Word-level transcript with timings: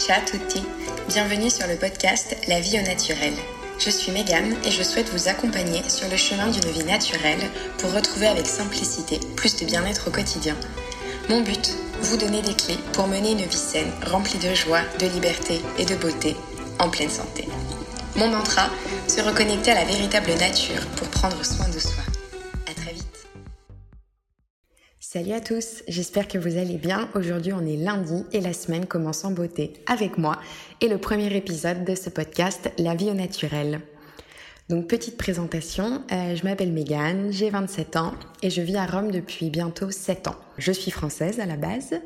Ciao 0.00 0.24
tutti, 0.24 0.62
bienvenue 1.08 1.50
sur 1.50 1.66
le 1.66 1.76
podcast 1.76 2.34
La 2.48 2.58
vie 2.58 2.80
au 2.80 2.82
naturel. 2.82 3.34
Je 3.78 3.90
suis 3.90 4.10
Megan 4.10 4.56
et 4.64 4.70
je 4.70 4.82
souhaite 4.82 5.10
vous 5.10 5.28
accompagner 5.28 5.86
sur 5.90 6.08
le 6.08 6.16
chemin 6.16 6.48
d'une 6.48 6.70
vie 6.70 6.84
naturelle 6.84 7.50
pour 7.76 7.92
retrouver 7.92 8.26
avec 8.26 8.46
simplicité 8.46 9.20
plus 9.36 9.56
de 9.56 9.66
bien-être 9.66 10.08
au 10.08 10.10
quotidien. 10.10 10.56
Mon 11.28 11.42
but, 11.42 11.76
vous 12.00 12.16
donner 12.16 12.40
des 12.40 12.54
clés 12.54 12.78
pour 12.94 13.08
mener 13.08 13.32
une 13.32 13.44
vie 13.44 13.56
saine, 13.56 13.92
remplie 14.06 14.38
de 14.38 14.54
joie, 14.54 14.80
de 14.98 15.06
liberté 15.06 15.60
et 15.78 15.84
de 15.84 15.94
beauté, 15.96 16.34
en 16.78 16.88
pleine 16.88 17.10
santé. 17.10 17.46
Mon 18.16 18.28
mantra, 18.28 18.70
se 19.06 19.20
reconnecter 19.20 19.72
à 19.72 19.74
la 19.74 19.84
véritable 19.84 20.32
nature 20.32 20.86
pour 20.96 21.08
prendre 21.08 21.44
soin 21.44 21.68
de 21.68 21.78
soi. 21.78 22.02
Salut 25.12 25.32
à 25.32 25.40
tous, 25.40 25.82
j'espère 25.88 26.28
que 26.28 26.38
vous 26.38 26.56
allez 26.56 26.76
bien. 26.76 27.08
Aujourd'hui 27.16 27.52
on 27.52 27.66
est 27.66 27.76
lundi 27.76 28.24
et 28.32 28.40
la 28.40 28.52
semaine 28.52 28.86
commence 28.86 29.24
en 29.24 29.32
beauté 29.32 29.72
avec 29.88 30.18
moi 30.18 30.38
et 30.80 30.86
le 30.86 30.98
premier 30.98 31.36
épisode 31.36 31.84
de 31.84 31.96
ce 31.96 32.10
podcast 32.10 32.70
La 32.78 32.94
vie 32.94 33.10
au 33.10 33.14
naturel. 33.14 33.80
Donc 34.68 34.86
petite 34.86 35.16
présentation, 35.16 36.04
euh, 36.12 36.36
je 36.36 36.44
m'appelle 36.44 36.72
Megan, 36.72 37.32
j'ai 37.32 37.50
27 37.50 37.96
ans 37.96 38.14
et 38.40 38.50
je 38.50 38.62
vis 38.62 38.76
à 38.76 38.86
Rome 38.86 39.10
depuis 39.10 39.50
bientôt 39.50 39.90
7 39.90 40.28
ans. 40.28 40.36
Je 40.58 40.70
suis 40.70 40.92
française 40.92 41.40
à 41.40 41.46
la 41.46 41.56
base, 41.56 42.00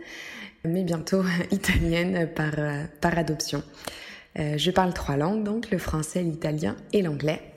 mais 0.64 0.82
bientôt 0.82 1.22
italienne 1.50 2.30
par, 2.34 2.54
euh, 2.56 2.84
adoption. 3.02 3.62
Euh, 4.38 4.56
je 4.56 4.70
parle 4.70 4.94
trois 4.94 5.18
langues, 5.18 5.44
donc 5.44 5.70
le 5.70 5.76
français, 5.76 6.22
l'italien 6.22 6.74
et 6.94 7.02
l'anglais. 7.02 7.53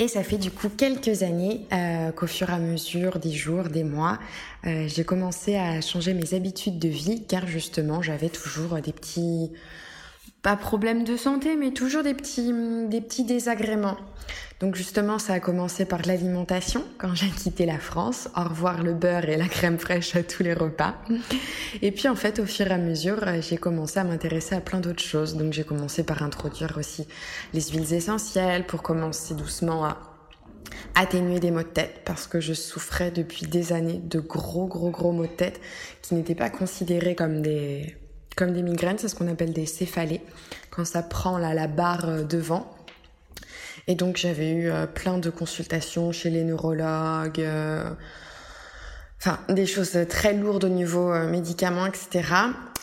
Et 0.00 0.06
ça 0.06 0.22
fait 0.22 0.38
du 0.38 0.52
coup 0.52 0.68
quelques 0.68 1.24
années 1.24 1.66
euh, 1.72 2.12
qu'au 2.12 2.28
fur 2.28 2.50
et 2.50 2.52
à 2.52 2.58
mesure 2.58 3.18
des 3.18 3.32
jours, 3.32 3.64
des 3.64 3.82
mois, 3.82 4.20
euh, 4.64 4.86
j'ai 4.86 5.02
commencé 5.02 5.56
à 5.56 5.80
changer 5.80 6.14
mes 6.14 6.34
habitudes 6.34 6.78
de 6.78 6.88
vie 6.88 7.24
car 7.26 7.48
justement 7.48 8.00
j'avais 8.00 8.28
toujours 8.28 8.80
des 8.80 8.92
petits, 8.92 9.50
pas 10.48 10.56
problèmes 10.56 11.04
de 11.04 11.18
santé, 11.18 11.56
mais 11.56 11.72
toujours 11.72 12.02
des 12.02 12.14
petits, 12.14 12.54
des 12.88 13.02
petits 13.02 13.24
désagréments. 13.24 13.98
Donc 14.60 14.76
justement, 14.76 15.18
ça 15.18 15.34
a 15.34 15.40
commencé 15.40 15.84
par 15.84 16.00
l'alimentation 16.06 16.82
quand 16.96 17.14
j'ai 17.14 17.28
quitté 17.28 17.66
la 17.66 17.78
France. 17.78 18.30
Au 18.34 18.44
revoir 18.44 18.82
le 18.82 18.94
beurre 18.94 19.28
et 19.28 19.36
la 19.36 19.46
crème 19.46 19.78
fraîche 19.78 20.16
à 20.16 20.22
tous 20.22 20.42
les 20.42 20.54
repas. 20.54 20.94
Et 21.82 21.92
puis 21.92 22.08
en 22.08 22.14
fait, 22.14 22.38
au 22.38 22.46
fur 22.46 22.66
et 22.66 22.70
à 22.70 22.78
mesure, 22.78 23.22
j'ai 23.42 23.58
commencé 23.58 24.00
à 24.00 24.04
m'intéresser 24.04 24.54
à 24.54 24.62
plein 24.62 24.80
d'autres 24.80 25.02
choses. 25.02 25.36
Donc 25.36 25.52
j'ai 25.52 25.64
commencé 25.64 26.02
par 26.02 26.22
introduire 26.22 26.78
aussi 26.78 27.06
les 27.52 27.60
huiles 27.60 27.92
essentielles 27.92 28.64
pour 28.64 28.80
commencer 28.80 29.34
doucement 29.34 29.84
à 29.84 29.98
atténuer 30.94 31.40
des 31.40 31.50
maux 31.50 31.62
de 31.62 31.68
tête 31.68 32.00
parce 32.06 32.26
que 32.26 32.40
je 32.40 32.54
souffrais 32.54 33.10
depuis 33.10 33.44
des 33.44 33.74
années 33.74 34.00
de 34.02 34.18
gros 34.18 34.66
gros 34.66 34.88
gros 34.88 35.12
maux 35.12 35.26
de 35.26 35.28
tête 35.28 35.60
qui 36.00 36.14
n'étaient 36.14 36.34
pas 36.34 36.48
considérés 36.48 37.14
comme 37.14 37.42
des 37.42 37.98
comme 38.38 38.52
des 38.52 38.62
migraines, 38.62 38.98
c'est 38.98 39.08
ce 39.08 39.16
qu'on 39.16 39.28
appelle 39.28 39.52
des 39.52 39.66
céphalées 39.66 40.22
quand 40.70 40.84
ça 40.84 41.02
prend 41.02 41.38
la 41.38 41.66
barre 41.66 42.24
devant 42.24 42.72
et 43.88 43.94
donc 43.94 44.18
j'avais 44.18 44.50
eu 44.50 44.70
euh, 44.70 44.86
plein 44.86 45.18
de 45.18 45.30
consultations 45.30 46.12
chez 46.12 46.28
les 46.28 46.44
neurologues, 46.44 47.40
euh, 47.40 47.90
enfin 49.18 49.40
des 49.48 49.66
choses 49.66 49.98
très 50.08 50.34
lourdes 50.34 50.64
au 50.64 50.68
niveau 50.68 51.10
euh, 51.10 51.28
médicaments, 51.28 51.86
etc. 51.86 52.22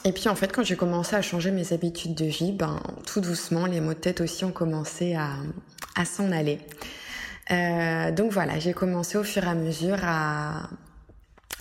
Et 0.04 0.12
puis 0.12 0.28
en 0.28 0.36
fait 0.36 0.52
quand 0.52 0.64
j'ai 0.64 0.76
commencé 0.76 1.16
à 1.16 1.22
changer 1.22 1.52
mes 1.52 1.74
habitudes 1.74 2.16
de 2.16 2.26
vie, 2.26 2.52
ben 2.52 2.82
tout 3.06 3.22
doucement 3.22 3.68
les 3.68 3.82
maux 3.82 3.94
de 3.94 4.00
tête 4.00 4.20
aussi 4.20 4.44
ont 4.46 4.52
commencé 4.52 5.14
à, 5.14 5.34
à 5.96 6.06
s'en 6.06 6.32
aller. 6.32 6.60
Euh, 7.52 8.12
donc 8.12 8.32
voilà, 8.32 8.58
j'ai 8.58 8.74
commencé 8.74 9.20
au 9.20 9.24
fur 9.24 9.44
et 9.44 9.48
à 9.48 9.54
mesure 9.54 10.00
à, 10.02 10.70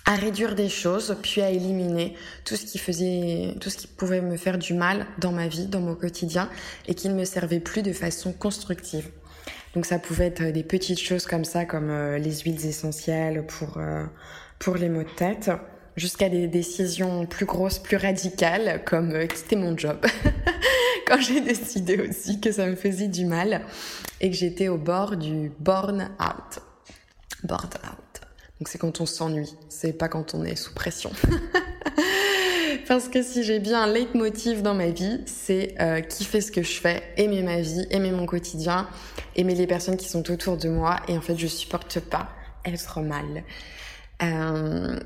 à 0.07 0.17
réduire 0.17 0.55
des 0.55 0.69
choses, 0.69 1.17
puis 1.23 1.41
à 1.41 1.51
éliminer 1.51 2.15
tout 2.45 2.57
ce 2.57 2.67
qui 2.67 2.79
faisait, 2.79 3.55
tout 3.61 3.71
ce 3.71 3.77
qui 3.77 3.87
pouvait 3.87 4.21
me 4.21 4.37
faire 4.37 4.59
du 4.59 4.75
mal 4.75 5.07
dans 5.19 5.33
ma 5.33 5.49
vie, 5.49 5.67
dans 5.67 5.81
mon 5.81 5.95
quotidien, 5.95 6.51
et 6.87 6.95
qui 6.95 7.09
ne 7.09 7.15
me 7.15 7.25
servait 7.25 7.61
plus 7.61 7.83
de 7.83 7.92
façon 7.92 8.33
constructive. 8.33 9.09
Donc 9.75 9.87
ça 9.87 9.98
pouvait 9.98 10.27
être 10.27 10.45
des 10.45 10.63
petites 10.63 11.01
choses 11.01 11.27
comme 11.27 11.45
ça, 11.45 11.64
comme 11.64 11.91
euh, 11.91 12.19
les 12.19 12.41
huiles 12.41 12.64
essentielles 12.67 13.45
pour, 13.47 13.79
euh, 13.79 14.05
pour 14.59 14.77
les 14.77 14.89
maux 14.89 15.03
de 15.03 15.09
tête, 15.09 15.51
jusqu'à 15.97 16.29
des 16.29 16.48
décisions 16.48 17.27
plus 17.27 17.47
grosses, 17.47 17.79
plus 17.79 17.97
radicales, 17.97 18.83
comme 18.85 19.13
euh, 19.13 19.27
quitter 19.27 19.57
mon 19.57 19.77
job. 19.77 19.98
Quand 21.07 21.20
j'ai 21.20 21.41
décidé 21.41 21.98
aussi 21.98 22.41
que 22.41 22.53
ça 22.53 22.67
me 22.67 22.77
faisait 22.77 23.09
du 23.09 23.25
mal 23.25 23.63
et 24.20 24.31
que 24.31 24.37
j'étais 24.37 24.69
au 24.69 24.79
bord 24.79 25.17
du 25.17 25.51
burn 25.59 26.11
out. 26.20 26.61
Burn 27.43 27.69
out. 27.85 28.04
Donc 28.61 28.69
c'est 28.69 28.79
quand 28.79 29.01
on 29.01 29.07
s'ennuie, 29.07 29.55
c'est 29.69 29.92
pas 29.92 30.09
quand 30.09 30.35
on 30.35 30.45
est 30.45 30.57
sous 30.57 30.73
pression. 30.73 31.11
Parce 32.89 33.09
que 33.09 33.23
si 33.23 33.42
j'ai 33.42 33.61
bien 33.61 33.83
un 33.83 33.87
leitmotiv 33.87 34.63
dans 34.63 34.75
ma 34.75 34.89
vie, 34.89 35.20
c'est 35.27 35.75
euh, 35.81 36.01
kiffer 36.01 36.41
ce 36.41 36.53
que 36.53 36.63
je 36.63 36.81
fais, 36.81 37.03
aimer 37.17 37.43
ma 37.43 37.61
vie, 37.61 37.87
aimer 37.91 38.11
mon 38.11 38.27
quotidien, 38.27 38.89
aimer 39.37 39.55
les 39.55 39.67
personnes 39.67 39.97
qui 39.97 40.09
sont 40.09 40.31
autour 40.31 40.57
de 40.57 40.69
moi. 40.69 41.01
Et 41.09 41.17
en 41.17 41.20
fait, 41.20 41.37
je 41.37 41.47
supporte 41.47 42.01
pas 42.01 42.29
être 42.64 43.01
mal. 43.01 43.45
Euh, 44.23 45.01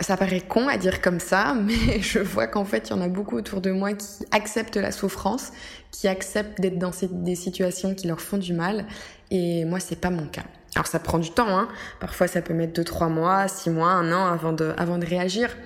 ça 0.00 0.16
paraît 0.16 0.40
con 0.40 0.68
à 0.68 0.76
dire 0.76 1.00
comme 1.00 1.20
ça, 1.20 1.54
mais 1.60 2.00
je 2.00 2.18
vois 2.20 2.46
qu'en 2.46 2.64
fait, 2.64 2.88
il 2.88 2.90
y 2.90 2.92
en 2.94 3.00
a 3.00 3.08
beaucoup 3.08 3.36
autour 3.36 3.60
de 3.60 3.70
moi 3.70 3.92
qui 3.92 4.24
acceptent 4.30 4.76
la 4.76 4.92
souffrance, 4.92 5.52
qui 5.90 6.08
acceptent 6.08 6.60
d'être 6.60 6.78
dans 6.78 6.92
des 7.10 7.34
situations 7.34 7.94
qui 7.94 8.06
leur 8.06 8.20
font 8.20 8.38
du 8.38 8.52
mal. 8.52 8.86
Et 9.30 9.64
moi, 9.64 9.80
c'est 9.80 10.00
pas 10.00 10.10
mon 10.10 10.26
cas. 10.26 10.44
Alors 10.76 10.86
ça 10.86 10.98
prend 10.98 11.18
du 11.18 11.30
temps, 11.30 11.58
hein. 11.58 11.68
Parfois, 12.00 12.28
ça 12.28 12.42
peut 12.42 12.52
mettre 12.52 12.74
2 12.74 12.84
trois 12.84 13.08
mois, 13.08 13.48
6 13.48 13.70
mois, 13.70 13.88
un 13.88 14.12
an 14.12 14.26
avant 14.26 14.52
de, 14.52 14.74
avant 14.76 14.98
de 14.98 15.06
réagir. 15.06 15.56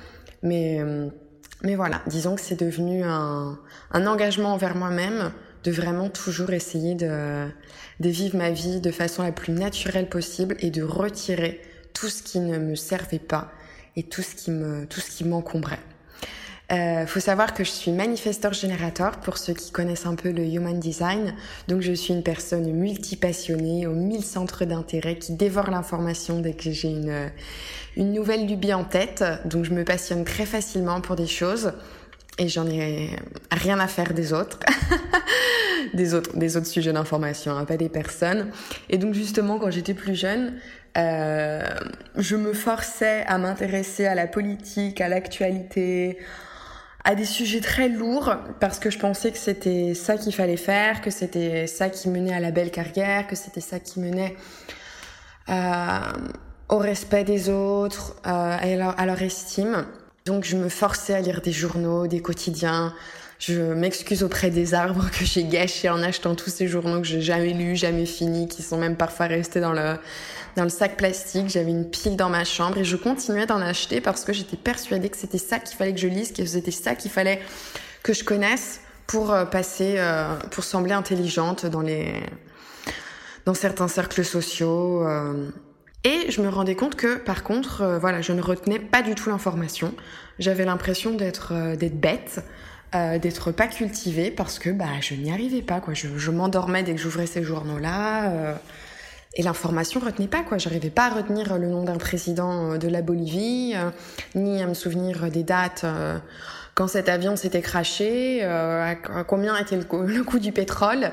Mais, 0.45 0.81
euh, 0.81 1.09
mais 1.63 1.75
voilà, 1.75 2.01
disons 2.07 2.37
que 2.37 2.41
c'est 2.41 2.59
devenu 2.59 3.03
un, 3.03 3.59
un 3.91 4.07
engagement 4.07 4.55
envers 4.55 4.77
moi-même 4.77 5.33
de 5.65 5.73
vraiment 5.73 6.09
toujours 6.09 6.51
essayer 6.51 6.95
de, 6.95 7.49
de 7.99 8.09
vivre 8.09 8.39
ma 8.39 8.51
vie 8.53 8.81
de 8.81 8.93
façon 8.93 9.25
la 9.25 9.33
plus 9.33 9.53
naturelle 9.53 10.09
possible 10.09 10.57
et 10.61 10.71
de 10.71 10.85
retirer 10.85 11.61
tout 11.93 12.09
ce 12.09 12.23
qui 12.23 12.39
ne 12.39 12.59
me 12.59 12.77
servait 12.77 13.19
pas 13.19 13.51
et 13.97 14.05
tout 14.05 14.23
ce 14.23 14.37
qui 14.37 14.53
me 14.53 14.87
tout 14.87 15.01
ce 15.01 15.11
qui 15.11 15.25
m'encombrait. 15.25 15.81
Euh, 16.73 17.05
faut 17.07 17.21
savoir 17.21 17.53
que 17.53 17.65
je 17.65 17.71
suis 17.71 17.91
manifesteur 17.91 18.53
générateur 18.53 19.19
pour 19.19 19.39
ceux 19.39 19.55
qui 19.55 19.73
connaissent 19.73 20.07
un 20.07 20.15
peu 20.15 20.31
le 20.31 20.45
human 20.45 20.79
design. 20.79 21.35
Donc 21.67 21.81
je 21.81 21.93
suis 21.93 22.15
une 22.15 22.23
personne 22.23 22.71
multipassionnée, 22.73 23.87
aux 23.87 23.95
mille 23.95 24.25
centres 24.25 24.65
d'intérêt, 24.65 25.17
qui 25.17 25.33
dévore 25.33 25.71
l'information 25.71 26.41
dès 26.41 26.53
que 26.53 26.71
j'ai 26.71 26.89
une 26.89 27.31
une 27.97 28.13
nouvelle 28.13 28.47
lubie 28.47 28.73
en 28.73 28.85
tête. 28.85 29.25
Donc 29.45 29.65
je 29.65 29.73
me 29.73 29.85
passionne 29.85 30.25
très 30.25 30.47
facilement 30.47 31.01
pour 31.01 31.17
des 31.17 31.27
choses 31.27 31.73
et 32.39 32.49
j'en 32.49 32.67
ai 32.67 33.11
rien 33.51 33.79
à 33.79 33.87
faire 33.87 34.15
des 34.15 34.33
autres. 34.33 34.59
des 35.95 36.15
autres, 36.15 36.37
des 36.37 36.57
autres 36.57 36.67
sujets 36.67 36.93
d'information, 36.93 37.53
hein, 37.53 37.65
pas 37.65 37.77
des 37.77 37.89
personnes. 37.89 38.51
Et 38.89 38.99
donc 38.99 39.15
justement, 39.15 39.59
quand 39.59 39.71
j'étais 39.71 39.95
plus 39.95 40.15
jeune, 40.15 40.55
euh, 40.97 41.63
je 42.17 42.37
me 42.37 42.53
forçais 42.53 43.25
à 43.27 43.39
m'intéresser 43.39 44.07
à 44.07 44.15
la 44.15 44.27
politique, 44.27 45.01
à 45.01 45.09
l'actualité, 45.09 46.19
à 47.05 47.15
des 47.15 47.25
sujets 47.25 47.61
très 47.61 47.89
lourds 47.89 48.35
parce 48.61 48.79
que 48.79 48.91
je 48.91 48.99
pensais 48.99 49.33
que 49.33 49.39
c'était 49.39 49.95
ça 49.95 50.17
qu'il 50.17 50.35
fallait 50.35 50.57
faire, 50.57 51.01
que 51.01 51.11
c'était 51.11 51.67
ça 51.67 51.89
qui 51.89 52.09
menait 52.09 52.35
à 52.35 52.41
la 52.41 52.51
belle 52.51 52.71
carrière, 52.71 53.27
que 53.27 53.37
c'était 53.37 53.61
ça 53.61 53.81
qui 53.81 54.01
menait 54.01 54.37
euh, 55.49 56.01
au 56.69 56.79
respect 56.79 57.25
des 57.25 57.49
autres, 57.49 58.17
euh, 58.27 58.57
à, 58.61 58.77
leur, 58.77 59.01
à 59.01 59.07
leur 59.07 59.21
estime. 59.23 59.87
Donc 60.27 60.45
je 60.45 60.57
me 60.57 60.69
forçais 60.69 61.15
à 61.15 61.21
lire 61.21 61.41
des 61.41 61.53
journaux, 61.53 62.07
des 62.07 62.21
quotidiens. 62.21 62.95
Je 63.41 63.55
m'excuse 63.55 64.23
auprès 64.23 64.51
des 64.51 64.75
arbres 64.75 65.11
que 65.11 65.25
j'ai 65.25 65.45
gâchés 65.45 65.89
en 65.89 66.03
achetant 66.03 66.35
tous 66.35 66.51
ces 66.51 66.69
journaux 66.69 67.01
que 67.01 67.07
j'ai 67.07 67.23
jamais 67.23 67.55
lus, 67.55 67.75
jamais 67.75 68.05
finis, 68.05 68.47
qui 68.47 68.63
sont 68.63 68.77
même 68.77 68.97
parfois 68.97 69.27
restés 69.27 69.61
dans 69.61 69.73
le 69.73 69.97
dans 70.57 70.65
le 70.65 70.69
sac 70.69 70.99
plastique. 70.99 71.49
J'avais 71.49 71.71
une 71.71 71.89
pile 71.89 72.17
dans 72.17 72.29
ma 72.29 72.45
chambre 72.45 72.77
et 72.77 72.85
je 72.85 72.97
continuais 72.97 73.47
d'en 73.47 73.63
acheter 73.63 74.03
parce 74.03 74.27
que 74.27 74.35
j'étais 74.35 74.59
persuadée 74.59 75.09
que 75.09 75.17
c'était 75.17 75.39
ça 75.39 75.59
qu'il 75.59 75.79
fallait 75.79 75.95
que 75.95 76.01
je 76.01 76.09
lise, 76.09 76.33
que 76.33 76.45
c'était 76.45 76.71
ça 76.71 76.95
qu'il 76.95 77.11
fallait 77.11 77.41
que 78.03 78.13
je 78.13 78.25
connaisse 78.25 78.81
pour 79.07 79.33
euh, 79.33 79.47
passer, 79.47 79.95
euh, 79.97 80.37
pour 80.51 80.63
sembler 80.63 80.93
intelligente 80.93 81.65
dans 81.65 81.81
les 81.81 82.13
dans 83.47 83.55
certains 83.55 83.89
cercles 83.89 84.25
sociaux. 84.25 85.03
Euh. 85.07 85.49
Et 86.05 86.31
je 86.31 86.43
me 86.43 86.49
rendais 86.49 86.77
compte 86.77 86.95
que, 86.95 87.17
par 87.17 87.43
contre, 87.43 87.99
voilà, 88.01 88.23
je 88.23 88.33
ne 88.33 88.41
retenais 88.41 88.79
pas 88.79 89.03
du 89.03 89.15
tout 89.15 89.29
l'information. 89.29 89.95
J'avais 90.39 90.65
l'impression 90.65 91.11
d'être 91.11 91.77
d'être 91.77 92.01
bête, 92.01 92.43
euh, 92.93 93.19
d'être 93.21 93.53
pas 93.53 93.69
cultivée 93.69 94.33
parce 94.33 94.59
que 94.59 94.69
bah 94.69 94.87
je 95.01 95.15
n'y 95.15 95.31
arrivais 95.31 95.63
pas 95.63 95.79
quoi. 95.81 95.95
Je, 95.95 96.09
je 96.17 96.31
m'endormais 96.33 96.83
dès 96.83 96.93
que 96.93 97.01
j'ouvrais 97.01 97.27
ces 97.27 97.45
journaux-là. 97.45 98.31
Euh, 98.31 98.55
et 99.35 99.45
l'information 99.45 100.01
retenait 100.01 100.27
pas 100.27 100.43
quoi. 100.43 100.59
J'arrivais 100.59 100.91
pas 100.91 101.07
à 101.07 101.11
retenir 101.11 101.57
le 101.57 101.69
nom 101.69 101.85
d'un 101.85 101.99
président 101.99 102.79
de 102.79 102.89
la 102.89 103.01
Bolivie, 103.01 103.75
euh, 103.77 103.91
ni 104.35 104.61
à 104.61 104.67
me 104.67 104.75
souvenir 104.75 105.31
des 105.31 105.45
dates 105.45 105.87
quand 106.75 106.89
cet 106.89 107.09
avion 107.09 107.37
s'était 107.37 107.61
craché, 107.61 108.43
à, 108.43 108.97
combien 109.25 109.57
était 109.57 109.77
le, 109.93 110.25
coût 110.25 110.41
du 110.41 110.51
pétrole. 110.51 111.13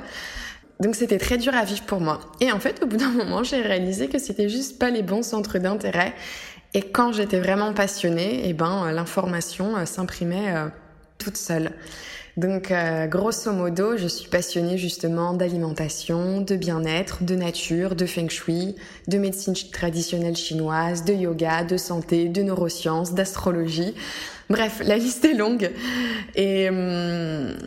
Donc 0.79 0.95
c'était 0.95 1.19
très 1.19 1.37
dur 1.37 1.53
à 1.53 1.63
vivre 1.63 1.83
pour 1.83 2.01
moi. 2.01 2.21
Et 2.41 2.51
en 2.51 2.59
fait, 2.59 2.81
au 2.81 2.87
bout 2.87 2.97
d'un 2.97 3.09
moment, 3.11 3.43
j'ai 3.43 3.61
réalisé 3.61 4.07
que 4.07 4.17
c'était 4.17 4.49
juste 4.49 4.79
pas 4.79 4.89
les 4.89 5.03
bons 5.03 5.21
centres 5.21 5.59
d'intérêt. 5.59 6.15
Et 6.73 6.81
quand 6.81 7.13
j'étais 7.13 7.39
vraiment 7.39 7.73
passionnée, 7.73 8.41
eh 8.45 8.53
ben 8.53 8.91
l'information 8.91 9.85
s'imprimait 9.85 10.55
toute 11.17 11.37
seule. 11.37 11.71
Donc, 12.37 12.69
euh, 12.69 13.07
grosso 13.07 13.51
modo, 13.51 13.97
je 13.97 14.07
suis 14.07 14.29
passionnée 14.29 14.77
justement 14.77 15.33
d'alimentation, 15.33 16.39
de 16.41 16.55
bien-être, 16.55 17.23
de 17.23 17.35
nature, 17.35 17.95
de 17.95 18.05
feng 18.05 18.29
shui, 18.29 18.75
de 19.07 19.17
médecine 19.17 19.55
traditionnelle 19.71 20.35
chinoise, 20.35 21.03
de 21.03 21.13
yoga, 21.13 21.63
de 21.63 21.77
santé, 21.77 22.29
de 22.29 22.43
neurosciences, 22.43 23.13
d'astrologie. 23.13 23.95
Bref, 24.51 24.81
la 24.85 24.97
liste 24.97 25.25
est 25.25 25.33
longue. 25.33 25.71
Et, 26.35 26.69
hum, 26.69 27.57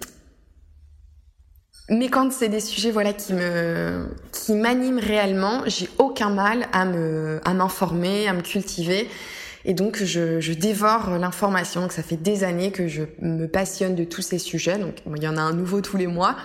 mais 1.89 2.09
quand 2.09 2.33
c'est 2.33 2.49
des 2.49 2.61
sujets 2.61 2.93
voilà 2.93 3.13
qui 3.13 3.33
me 3.33 4.07
qui 4.31 4.55
m'animent 4.55 5.01
réellement, 5.01 5.63
j'ai 5.67 5.89
aucun 5.99 6.31
mal 6.31 6.69
à 6.73 6.85
me 6.85 7.41
à 7.45 7.53
m'informer, 7.53 8.29
à 8.29 8.33
me 8.33 8.43
cultiver. 8.43 9.09
Et 9.65 9.75
donc 9.75 10.03
je, 10.03 10.53
dévore 10.53 11.19
l'information. 11.19 11.89
Ça 11.91 12.03
fait 12.03 12.17
des 12.17 12.45
années 12.45 12.73
que 12.73 12.89
je 12.89 13.03
me 13.21 13.47
passionne 13.47 13.95
de 13.95 14.05
tous 14.05 14.23
ces 14.23 14.39
sujets. 14.39 14.79
Donc 14.79 14.95
il 15.17 15.23
y 15.23 15.29
en 15.29 15.37
a 15.37 15.43
un 15.43 15.53
nouveau 15.53 15.81
tous 15.81 15.97
les 15.97 16.07
mois. 16.07 16.37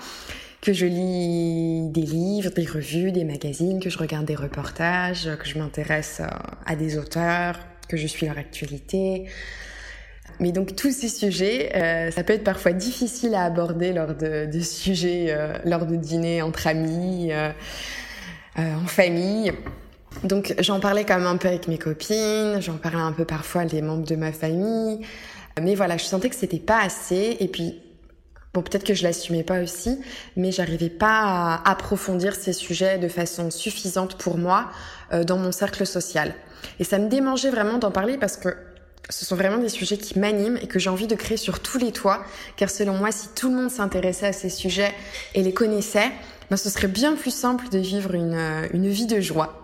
Que 0.61 0.73
je 0.73 0.87
lis 0.87 1.89
des 1.89 2.01
livres, 2.01 2.49
des 2.49 2.65
revues, 2.65 3.11
des 3.11 3.23
magazines, 3.23 3.79
que 3.79 3.91
je 3.91 3.99
regarde 3.99 4.25
des 4.25 4.35
reportages, 4.35 5.29
que 5.39 5.47
je 5.47 5.59
m'intéresse 5.59 6.21
à 6.65 6.75
des 6.75 6.97
auteurs, 6.97 7.59
que 7.87 7.97
je 7.97 8.07
suis 8.07 8.25
leur 8.25 8.39
actualité, 8.39 9.27
mais 10.39 10.51
donc 10.51 10.75
tous 10.75 10.91
ces 10.91 11.07
sujets, 11.07 11.71
euh, 11.75 12.11
ça 12.11 12.23
peut 12.23 12.33
être 12.33 12.43
parfois 12.43 12.73
difficile 12.73 13.35
à 13.35 13.43
aborder 13.43 13.93
lors 13.93 14.13
de, 14.15 14.59
sujets, 14.59 15.27
euh, 15.29 15.57
lors 15.63 15.85
de 15.85 15.95
dîners 15.95 16.41
entre 16.41 16.67
amis, 16.67 17.31
euh, 17.31 17.51
euh, 18.59 18.75
en 18.75 18.87
famille. 18.87 19.53
Donc 20.23 20.55
j'en 20.59 20.79
parlais 20.79 21.05
quand 21.05 21.17
même 21.17 21.27
un 21.27 21.37
peu 21.37 21.47
avec 21.47 21.67
mes 21.67 21.77
copines, 21.77 22.59
j'en 22.59 22.77
parlais 22.77 22.97
un 22.97 23.11
peu 23.11 23.25
parfois 23.25 23.61
à 23.61 23.65
des 23.65 23.81
membres 23.81 24.05
de 24.05 24.15
ma 24.15 24.31
famille. 24.31 25.05
Mais 25.61 25.75
voilà, 25.75 25.97
je 25.97 26.03
sentais 26.03 26.29
que 26.29 26.35
c'était 26.35 26.59
pas 26.59 26.81
assez. 26.81 27.37
Et 27.39 27.47
puis, 27.47 27.81
bon, 28.53 28.61
peut-être 28.61 28.83
que 28.83 28.93
je 28.93 29.03
l'assumais 29.03 29.43
pas 29.43 29.61
aussi, 29.61 29.99
mais 30.35 30.51
j'arrivais 30.51 30.89
pas 30.89 31.21
à 31.21 31.69
approfondir 31.69 32.35
ces 32.35 32.53
sujets 32.53 32.97
de 32.97 33.07
façon 33.07 33.51
suffisante 33.51 34.17
pour 34.17 34.37
moi 34.37 34.69
euh, 35.13 35.23
dans 35.23 35.37
mon 35.37 35.51
cercle 35.51 35.85
social. 35.85 36.33
Et 36.79 36.83
ça 36.83 36.97
me 36.97 37.07
démangeait 37.07 37.51
vraiment 37.51 37.77
d'en 37.77 37.91
parler 37.91 38.17
parce 38.17 38.37
que 38.37 38.49
ce 39.09 39.23
sont 39.23 39.35
vraiment 39.35 39.59
des 39.59 39.69
sujets 39.69 39.97
qui 39.97 40.17
m'animent 40.17 40.57
et 40.57 40.67
que 40.67 40.79
j'ai 40.79 40.89
envie 40.89 41.07
de 41.07 41.15
créer 41.15 41.37
sur 41.37 41.59
tous 41.59 41.77
les 41.77 41.91
toits, 41.91 42.25
car 42.57 42.69
selon 42.69 42.93
moi, 42.93 43.11
si 43.11 43.29
tout 43.35 43.49
le 43.49 43.55
monde 43.55 43.69
s'intéressait 43.69 44.27
à 44.27 44.33
ces 44.33 44.49
sujets 44.49 44.93
et 45.35 45.43
les 45.43 45.53
connaissait, 45.53 46.11
ben, 46.49 46.57
ce 46.57 46.69
serait 46.69 46.87
bien 46.87 47.15
plus 47.15 47.33
simple 47.33 47.69
de 47.69 47.79
vivre 47.79 48.13
une, 48.13 48.33
euh, 48.33 48.67
vie 48.73 49.07
de 49.07 49.19
joie. 49.19 49.63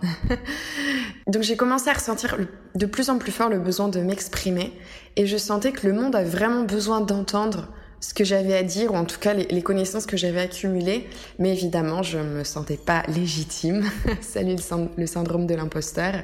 Donc 1.28 1.44
j'ai 1.44 1.56
commencé 1.56 1.90
à 1.90 1.94
ressentir 1.94 2.38
de 2.76 2.86
plus 2.86 3.10
en 3.10 3.18
plus 3.18 3.32
fort 3.32 3.50
le 3.50 3.60
besoin 3.60 3.88
de 3.88 4.00
m'exprimer 4.02 4.74
et 5.16 5.28
je 5.28 5.38
sentais 5.38 5.72
que 5.72 5.88
le 5.88 5.94
monde 5.94 6.16
a 6.16 6.24
vraiment 6.24 6.64
besoin 6.64 7.02
d'entendre 7.02 7.68
ce 8.02 8.16
que 8.16 8.24
j'avais 8.24 8.58
à 8.58 8.64
dire, 8.64 8.94
ou 8.94 8.98
en 8.98 9.06
tout 9.06 9.20
cas 9.20 9.36
les, 9.36 9.62
connaissances 9.62 10.08
que 10.08 10.18
j'avais 10.18 10.42
accumulées, 10.42 11.08
mais 11.38 11.54
évidemment 11.54 12.02
je 12.02 12.18
me 12.18 12.44
sentais 12.44 12.78
pas 12.78 13.04
légitime, 13.08 13.88
salut 14.22 14.56
le, 14.56 14.88
le 14.98 15.06
syndrome 15.06 15.46
de 15.46 15.54
l'imposteur, 15.54 16.16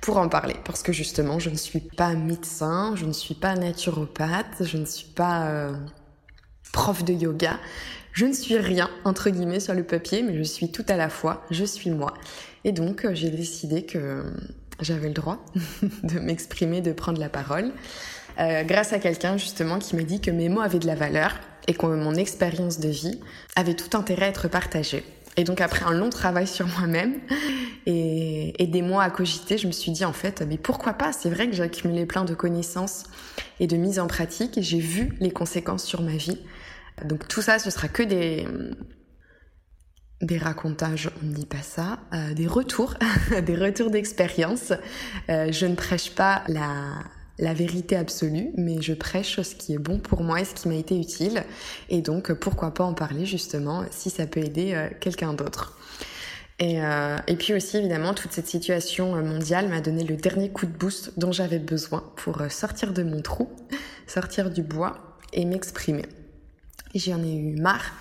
pour 0.00 0.16
en 0.16 0.28
parler, 0.30 0.56
parce 0.64 0.82
que 0.82 0.90
justement 0.90 1.38
je 1.38 1.50
ne 1.50 1.56
suis 1.56 1.80
pas 1.80 2.14
médecin, 2.14 2.94
je 2.96 3.04
ne 3.04 3.12
suis 3.12 3.34
pas 3.34 3.54
naturopathe, 3.56 4.62
je 4.62 4.78
ne 4.78 4.86
suis 4.86 5.08
pas 5.08 5.48
euh, 5.48 5.72
prof 6.72 7.04
de 7.04 7.12
yoga, 7.12 7.58
je 8.18 8.26
ne 8.26 8.32
suis 8.32 8.58
rien 8.58 8.90
entre 9.04 9.30
guillemets 9.30 9.60
sur 9.60 9.74
le 9.74 9.84
papier, 9.84 10.24
mais 10.24 10.36
je 10.36 10.42
suis 10.42 10.72
tout 10.72 10.84
à 10.88 10.96
la 10.96 11.08
fois, 11.08 11.46
je 11.52 11.64
suis 11.64 11.90
moi. 11.90 12.14
Et 12.64 12.72
donc 12.72 13.04
euh, 13.04 13.14
j'ai 13.14 13.30
décidé 13.30 13.84
que 13.84 14.24
j'avais 14.80 15.06
le 15.06 15.14
droit 15.14 15.38
de 16.02 16.18
m'exprimer, 16.18 16.80
de 16.80 16.90
prendre 16.90 17.20
la 17.20 17.28
parole. 17.28 17.70
Euh, 18.40 18.64
grâce 18.64 18.92
à 18.92 18.98
quelqu'un 18.98 19.36
justement 19.36 19.78
qui 19.78 19.94
m'a 19.94 20.02
dit 20.02 20.20
que 20.20 20.32
mes 20.32 20.48
mots 20.48 20.62
avaient 20.62 20.80
de 20.80 20.88
la 20.88 20.96
valeur 20.96 21.38
et 21.68 21.74
que 21.74 21.86
mon 21.86 22.16
expérience 22.16 22.80
de 22.80 22.88
vie 22.88 23.20
avait 23.54 23.74
tout 23.74 23.96
intérêt 23.96 24.26
à 24.26 24.28
être 24.30 24.48
partagée. 24.48 25.04
Et 25.36 25.44
donc 25.44 25.60
après 25.60 25.84
un 25.84 25.92
long 25.92 26.10
travail 26.10 26.48
sur 26.48 26.66
moi-même 26.66 27.20
et, 27.86 28.60
et, 28.60 28.66
des 28.66 28.82
mois 28.82 29.04
à 29.04 29.10
cogiter, 29.10 29.58
je 29.58 29.68
me 29.68 29.72
suis 29.72 29.92
dit 29.92 30.04
en 30.04 30.12
fait, 30.12 30.42
mais 30.42 30.58
pourquoi 30.58 30.94
pas? 30.94 31.12
C'est 31.12 31.30
vrai 31.30 31.46
que 31.46 31.54
j'ai 31.54 31.62
accumulé 31.62 32.04
plein 32.04 32.24
de 32.24 32.34
connaissances 32.34 33.04
et 33.60 33.68
de 33.68 33.76
mise 33.76 34.00
en 34.00 34.08
pratique 34.08 34.58
et 34.58 34.62
j'ai 34.62 34.80
vu 34.80 35.12
les 35.20 35.30
conséquences 35.30 35.84
sur 35.84 36.02
ma 36.02 36.16
vie. 36.16 36.38
Donc 37.04 37.28
tout 37.28 37.42
ça, 37.42 37.58
ce 37.58 37.70
sera 37.70 37.88
que 37.88 38.02
des 38.02 38.46
racontages, 40.38 41.10
on 41.22 41.26
ne 41.26 41.32
dit 41.32 41.46
pas 41.46 41.62
ça, 41.62 42.00
euh, 42.12 42.34
des 42.34 42.46
retours, 42.46 42.94
des 43.46 43.54
retours 43.54 43.90
d'expérience. 43.90 44.72
Euh, 45.28 45.52
je 45.52 45.66
ne 45.66 45.74
prêche 45.74 46.14
pas 46.14 46.42
la, 46.48 47.54
vérité 47.54 47.96
absolue, 47.96 48.48
mais 48.56 48.82
je 48.82 48.94
prêche 48.94 49.40
ce 49.40 49.54
qui 49.54 49.74
est 49.74 49.78
bon 49.78 49.98
pour 49.98 50.22
moi 50.22 50.40
et 50.40 50.44
ce 50.44 50.54
qui 50.54 50.68
m'a 50.68 50.74
été 50.74 50.98
utile. 50.98 51.44
Et 51.88 52.02
donc, 52.02 52.32
pourquoi 52.32 52.74
pas 52.74 52.84
en 52.84 52.94
parler 52.94 53.26
justement 53.26 53.84
si 53.90 54.10
ça 54.10 54.26
peut 54.26 54.40
aider 54.40 54.74
euh, 54.74 54.88
quelqu'un 55.00 55.34
d'autre. 55.34 55.78
Et, 56.60 56.80
et, 57.28 57.36
puis 57.36 57.54
aussi, 57.54 57.76
évidemment, 57.76 58.14
toute 58.14 58.32
cette 58.32 58.48
situation 58.48 59.14
mondiale 59.22 59.68
m'a 59.68 59.80
donné 59.80 60.02
le 60.02 60.16
dernier 60.16 60.50
coup 60.50 60.66
de 60.66 60.72
boost 60.72 61.16
dont 61.16 61.30
j'avais 61.30 61.60
besoin 61.60 62.02
pour 62.16 62.42
sortir 62.50 62.92
de 62.92 63.04
mon 63.04 63.22
trou, 63.22 63.48
sortir 64.08 64.50
du 64.50 64.64
bois 64.64 65.16
et 65.32 65.44
m'exprimer. 65.44 66.02
J'en 66.94 67.22
ai 67.22 67.34
eu 67.34 67.60
marre 67.60 67.92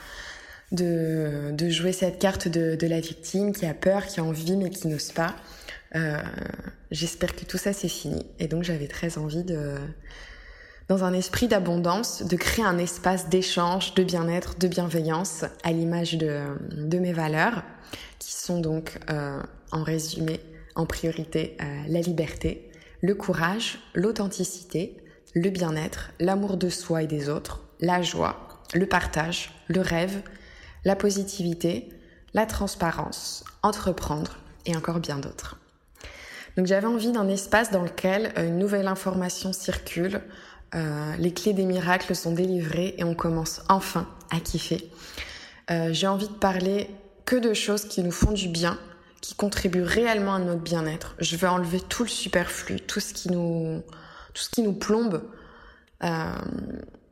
de, 0.72 1.51
de 1.51 1.69
jouer 1.69 1.92
cette 1.92 2.19
carte 2.19 2.48
de, 2.48 2.75
de 2.75 2.88
la 2.88 3.00
victime 3.00 3.54
qui 3.54 3.66
a 3.66 3.74
peur, 3.74 4.06
qui 4.06 4.19
a 4.19 4.24
envie 4.24 4.56
mais 4.57 4.69
qui 4.69 4.88
n'ose 4.88 5.12
pas. 5.12 5.36
Euh, 5.95 6.18
j'espère 6.92 7.36
que 7.36 7.45
tout 7.45 7.57
ça 7.57 7.74
c'est 7.74 7.88
fini. 7.88 8.25
Et 8.39 8.48
donc 8.48 8.63
j'avais 8.63 8.88
très 8.88 9.18
envie 9.18 9.44
de, 9.44 9.75
dans 10.88 11.04
un 11.04 11.13
esprit 11.13 11.48
d'abondance, 11.48 12.24
de 12.24 12.36
créer 12.36 12.66
un 12.66 12.78
espace 12.78 13.30
d'échange, 13.30 13.94
de 13.94 14.04
bien-être, 14.04 14.57
de 14.57 14.68
bienveillance, 14.68 15.45
à 15.63 15.72
l'image 15.72 16.18
de, 16.18 16.42
de, 16.72 16.98
mes 17.00 17.13
valeurs, 17.13 17.63
qui 18.19 18.34
sont 18.34 18.60
donc, 18.60 19.00
euh, 19.10 19.42
en 19.72 19.84
résumé, 19.84 20.39
en 20.75 20.86
priorité, 20.86 21.57
euh, 21.62 21.66
la 21.88 22.01
liberté, 22.01 22.69
le 23.01 23.16
courage, 23.16 23.80
l'authenticité, 23.94 24.98
le 25.34 25.50
bien-être, 25.50 26.12
l'amour 26.19 26.57
de 26.57 26.69
soi 26.69 27.04
et 27.04 27.07
des 27.07 27.30
autres, 27.30 27.62
la 27.80 28.01
joie, 28.01 28.47
le 28.74 28.86
partage, 28.86 29.52
le 29.68 29.81
rêve, 29.81 30.22
la 30.86 30.96
positivité, 30.96 31.90
la 32.34 32.46
transparence, 32.46 33.44
entreprendre 33.64 34.38
et 34.66 34.75
encore 34.75 35.00
bien 35.00 35.18
d'autres. 35.18 35.58
Donc 36.56 36.66
j'avais 36.66 36.88
envie 36.88 37.12
d'un 37.12 37.28
espace 37.28 37.72
dans 37.72 37.84
lequel 37.84 38.34
euh, 38.38 38.48
une 38.48 38.58
nouvelle 38.58 38.88
information 38.88 39.53
circule, 39.53 40.22
euh, 40.75 41.15
les 41.18 41.34
clés 41.34 41.53
des 41.53 41.65
miracles 41.65 42.15
sont 42.15 42.32
délivrées 42.32 42.96
et 42.98 43.03
on 43.03 43.13
commence 43.13 43.62
enfin 43.70 44.08
à 44.32 44.39
kiffer. 44.39 44.91
Euh, 45.70 45.89
J'ai 45.94 46.08
envie 46.08 46.27
de 46.27 46.34
parler 46.34 46.89
que 47.25 47.36
de 47.36 47.53
choses 47.53 47.86
qui 47.86 48.01
nous 48.01 48.12
font 48.12 48.32
du 48.32 48.48
bien, 48.48 48.77
qui 49.22 49.36
contribuent 49.36 49.84
réellement 49.84 50.36
à 50.36 50.39
notre 50.39 50.62
bien-être. 50.62 51.15
Je 51.20 51.36
veux 51.38 51.48
enlever 51.48 51.80
tout 51.80 52.03
le 52.03 52.10
superflu, 52.10 52.80
tout 52.80 53.00
ce 53.00 53.13
qui 53.13 53.30
nous, 53.30 53.84
tout 54.34 54.41
ce 54.41 54.50
qui 54.50 54.62
nous 54.62 54.74
plombe 54.74 55.24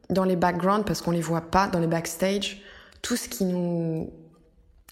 dans 0.09 0.23
les 0.23 0.35
backgrounds 0.35 0.85
parce 0.85 1.01
qu'on 1.01 1.11
les 1.11 1.21
voit 1.21 1.41
pas, 1.41 1.67
dans 1.67 1.79
les 1.79 1.87
backstage, 1.87 2.61
tout 3.01 3.15
ce 3.15 3.27
qui 3.29 3.45
nous, 3.45 4.11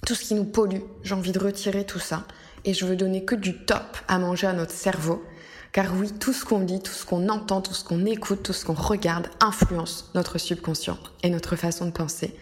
tout 0.05 0.15
ce 0.15 0.23
qui 0.23 0.33
nous 0.35 0.45
pollue. 0.45 0.81
J'ai 1.03 1.15
envie 1.15 1.31
de 1.31 1.39
retirer 1.39 1.85
tout 1.85 1.99
ça 1.99 2.25
et 2.65 2.73
je 2.73 2.85
veux 2.85 2.95
donner 2.95 3.25
que 3.25 3.35
du 3.35 3.65
top 3.65 3.97
à 4.07 4.19
manger 4.19 4.47
à 4.47 4.53
notre 4.53 4.71
cerveau. 4.71 5.23
Car 5.71 5.87
oui, 5.95 6.11
tout 6.11 6.33
ce 6.33 6.45
qu'on 6.45 6.59
dit, 6.59 6.81
tout 6.81 6.91
ce 6.91 7.03
qu'on 7.03 7.29
entend, 7.29 7.61
tout 7.61 7.73
ce 7.73 7.83
qu'on 7.83 8.05
écoute, 8.05 8.43
tout 8.43 8.53
ce 8.53 8.63
qu'on 8.63 8.73
regarde 8.73 9.27
influence 9.39 10.11
notre 10.13 10.37
subconscient 10.37 10.99
et 11.23 11.31
notre 11.31 11.55
façon 11.55 11.87
de 11.87 11.91
penser. 11.91 12.37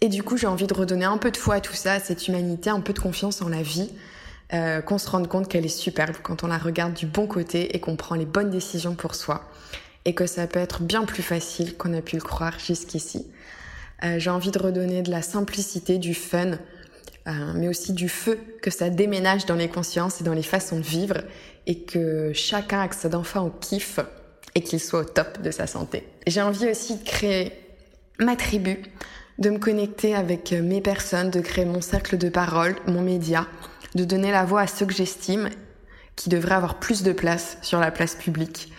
Et 0.00 0.08
du 0.08 0.22
coup, 0.22 0.36
j'ai 0.36 0.46
envie 0.46 0.66
de 0.66 0.72
redonner 0.72 1.04
un 1.04 1.18
peu 1.18 1.30
de 1.30 1.36
foi 1.36 1.56
à 1.56 1.60
tout 1.60 1.74
ça, 1.74 1.92
à 1.92 2.00
cette 2.00 2.26
humanité, 2.26 2.70
un 2.70 2.80
peu 2.80 2.94
de 2.94 3.00
confiance 3.00 3.42
en 3.42 3.48
la 3.48 3.60
vie, 3.60 3.90
euh, 4.54 4.80
qu'on 4.80 4.96
se 4.96 5.10
rende 5.10 5.28
compte 5.28 5.48
qu'elle 5.48 5.66
est 5.66 5.68
superbe 5.68 6.16
quand 6.22 6.42
on 6.42 6.46
la 6.46 6.56
regarde 6.56 6.94
du 6.94 7.04
bon 7.04 7.26
côté 7.26 7.76
et 7.76 7.80
qu'on 7.80 7.96
prend 7.96 8.14
les 8.14 8.24
bonnes 8.24 8.50
décisions 8.50 8.94
pour 8.94 9.14
soi. 9.14 9.44
Et 10.04 10.14
que 10.14 10.26
ça 10.26 10.46
peut 10.46 10.60
être 10.60 10.82
bien 10.82 11.04
plus 11.04 11.22
facile 11.22 11.76
qu'on 11.76 11.92
a 11.92 12.00
pu 12.00 12.16
le 12.16 12.22
croire 12.22 12.58
jusqu'ici. 12.58 13.26
Euh, 14.04 14.18
j'ai 14.18 14.30
envie 14.30 14.50
de 14.50 14.58
redonner 14.58 15.02
de 15.02 15.10
la 15.10 15.22
simplicité, 15.22 15.98
du 15.98 16.14
fun, 16.14 16.52
euh, 17.26 17.52
mais 17.54 17.68
aussi 17.68 17.92
du 17.92 18.08
feu 18.08 18.38
que 18.62 18.70
ça 18.70 18.90
déménage 18.90 19.44
dans 19.44 19.56
les 19.56 19.68
consciences 19.68 20.20
et 20.20 20.24
dans 20.24 20.32
les 20.32 20.42
façons 20.42 20.78
de 20.78 20.84
vivre 20.84 21.18
et 21.66 21.80
que 21.80 22.32
chacun 22.32 22.80
accède 22.80 23.14
enfin 23.14 23.42
au 23.42 23.50
kiff 23.50 24.00
et 24.54 24.62
qu'il 24.62 24.80
soit 24.80 25.00
au 25.00 25.04
top 25.04 25.42
de 25.42 25.50
sa 25.50 25.66
santé. 25.66 26.04
J'ai 26.26 26.40
envie 26.40 26.70
aussi 26.70 26.96
de 26.96 27.04
créer 27.04 27.52
ma 28.18 28.36
tribu, 28.36 28.82
de 29.38 29.50
me 29.50 29.58
connecter 29.58 30.14
avec 30.14 30.52
mes 30.52 30.80
personnes, 30.80 31.30
de 31.30 31.40
créer 31.40 31.64
mon 31.64 31.80
cercle 31.80 32.16
de 32.16 32.28
parole, 32.28 32.76
mon 32.86 33.02
média, 33.02 33.46
de 33.94 34.04
donner 34.04 34.30
la 34.30 34.44
voix 34.44 34.62
à 34.62 34.66
ceux 34.66 34.86
que 34.86 34.94
j'estime 34.94 35.50
qui 36.16 36.28
devraient 36.28 36.54
avoir 36.54 36.78
plus 36.78 37.02
de 37.02 37.12
place 37.12 37.58
sur 37.62 37.78
la 37.78 37.90
place 37.90 38.14
publique. 38.14 38.72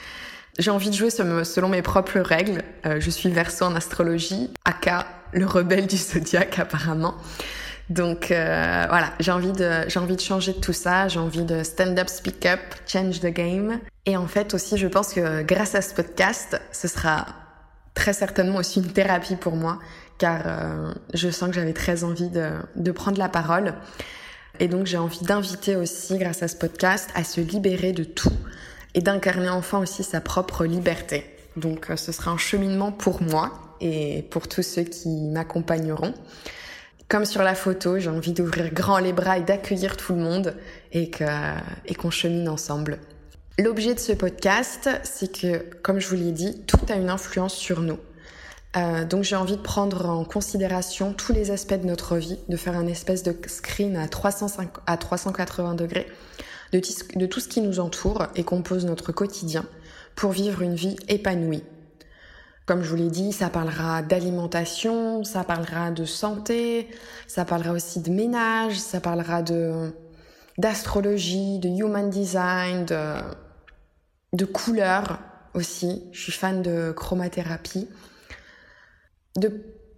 J'ai 0.59 0.71
envie 0.71 0.89
de 0.89 0.95
jouer 0.95 1.09
selon 1.09 1.69
mes 1.69 1.81
propres 1.81 2.19
règles. 2.19 2.63
Euh, 2.85 2.99
je 2.99 3.09
suis 3.09 3.29
verso 3.29 3.63
en 3.63 3.75
astrologie, 3.75 4.51
aka 4.65 5.07
le 5.31 5.45
rebelle 5.45 5.87
du 5.87 5.95
zodiaque 5.95 6.59
apparemment. 6.59 7.15
Donc 7.89 8.29
euh, 8.29 8.85
voilà, 8.89 9.13
j'ai 9.21 9.31
envie 9.31 9.53
de 9.53 9.87
j'ai 9.87 9.99
envie 9.99 10.17
de 10.17 10.21
changer 10.21 10.51
de 10.51 10.59
tout 10.59 10.73
ça, 10.73 11.07
j'ai 11.07 11.19
envie 11.19 11.45
de 11.45 11.63
stand 11.63 11.97
up, 11.97 12.09
speak 12.09 12.45
up, 12.45 12.59
change 12.85 13.21
the 13.21 13.27
game. 13.27 13.79
Et 14.05 14.17
en 14.17 14.27
fait 14.27 14.53
aussi, 14.53 14.77
je 14.77 14.87
pense 14.87 15.13
que 15.13 15.43
grâce 15.43 15.75
à 15.75 15.81
ce 15.81 15.93
podcast, 15.93 16.61
ce 16.73 16.89
sera 16.89 17.25
très 17.93 18.11
certainement 18.11 18.57
aussi 18.57 18.79
une 18.79 18.91
thérapie 18.91 19.37
pour 19.37 19.55
moi, 19.55 19.79
car 20.17 20.41
euh, 20.45 20.93
je 21.13 21.29
sens 21.29 21.49
que 21.49 21.55
j'avais 21.55 21.73
très 21.73 22.03
envie 22.03 22.29
de 22.29 22.91
prendre 22.91 23.17
la 23.17 23.29
parole. 23.29 23.75
Et 24.59 24.67
donc 24.67 24.87
j'ai 24.87 24.97
envie 24.97 25.23
d'inviter 25.23 25.77
aussi, 25.77 26.17
grâce 26.17 26.43
à 26.43 26.49
ce 26.49 26.57
podcast, 26.57 27.09
à 27.15 27.23
se 27.23 27.39
libérer 27.39 27.93
de 27.93 28.03
tout 28.03 28.33
et 28.93 29.01
d'incarner 29.01 29.49
enfin 29.49 29.79
aussi 29.79 30.03
sa 30.03 30.21
propre 30.21 30.65
liberté. 30.65 31.25
Donc 31.55 31.89
euh, 31.89 31.95
ce 31.95 32.11
sera 32.11 32.31
un 32.31 32.37
cheminement 32.37 32.91
pour 32.91 33.21
moi 33.21 33.75
et 33.81 34.23
pour 34.29 34.47
tous 34.47 34.63
ceux 34.63 34.83
qui 34.83 35.09
m'accompagneront. 35.09 36.13
Comme 37.07 37.25
sur 37.25 37.41
la 37.41 37.55
photo, 37.55 37.97
j'ai 37.97 38.09
envie 38.09 38.33
d'ouvrir 38.33 38.71
grand 38.71 38.99
les 38.99 39.13
bras 39.13 39.39
et 39.39 39.41
d'accueillir 39.41 39.97
tout 39.97 40.13
le 40.13 40.19
monde 40.19 40.55
et 40.91 41.09
qu'on 41.09 42.11
chemine 42.11 42.47
ensemble. 42.47 42.99
L'objet 43.57 43.95
de 43.95 43.99
ce 43.99 44.13
podcast, 44.13 44.89
c'est 45.03 45.39
que, 45.39 45.57
comme 45.81 45.99
je 45.99 46.07
vous 46.07 46.15
l'ai 46.15 46.31
dit, 46.31 46.61
tout 46.67 46.79
a 46.87 46.93
une 46.93 47.09
influence 47.09 47.55
sur 47.55 47.81
nous. 47.81 47.97
Euh, 48.77 49.03
donc 49.05 49.23
j'ai 49.23 49.35
envie 49.35 49.57
de 49.57 49.61
prendre 49.61 50.05
en 50.05 50.23
considération 50.23 51.13
tous 51.13 51.33
les 51.33 51.49
aspects 51.49 51.73
de 51.73 51.87
notre 51.87 52.17
vie, 52.17 52.37
de 52.47 52.55
faire 52.55 52.77
un 52.77 52.85
espèce 52.85 53.23
de 53.23 53.35
screen 53.47 53.97
à, 53.97 54.07
305, 54.07 54.69
à 54.85 54.95
380 54.95 55.73
degrés 55.73 56.07
de, 56.71 57.25
tout 57.25 57.39
ce 57.39 57.47
qui 57.47 57.61
nous 57.61 57.79
entoure 57.79 58.27
et 58.35 58.43
compose 58.43 58.85
notre 58.85 59.11
quotidien 59.11 59.65
pour 60.15 60.31
vivre 60.31 60.61
une 60.61 60.75
vie 60.75 60.95
épanouie. 61.07 61.63
Comme 62.65 62.83
je 62.83 62.89
vous 62.89 62.95
l'ai 62.97 63.09
dit, 63.09 63.31
ça 63.31 63.49
parlera 63.49 64.03
d'alimentation, 64.03 65.23
ça 65.23 65.43
parlera 65.43 65.89
de 65.89 66.05
santé, 66.05 66.87
ça 67.27 67.43
parlera 67.43 67.71
aussi 67.71 67.99
de 67.99 68.11
ménage, 68.11 68.77
ça 68.77 68.99
parlera 68.99 69.41
de 69.41 69.91
d'astrologie, 70.59 71.57
de 71.59 71.69
human 71.69 72.09
design, 72.09 72.85
de, 72.85 74.45
couleurs 74.45 75.19
aussi. 75.53 76.03
Je 76.11 76.21
suis 76.21 76.31
fan 76.33 76.61
de 76.61 76.91
chromathérapie 76.91 77.87
de 79.37 79.51